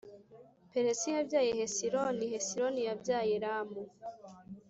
Peresi 0.71 1.07
yabyaye 1.15 1.51
Hesironi, 1.59 2.25
Hesironi 2.33 2.81
yabyaye 2.87 3.33
Ramu, 3.43 3.81